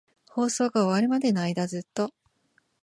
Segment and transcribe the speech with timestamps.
[0.31, 2.11] 放送が終わるまでの間、ずっと。